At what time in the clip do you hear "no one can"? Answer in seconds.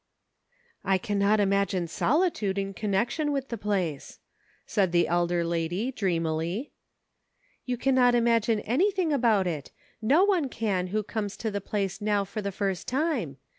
10.01-10.87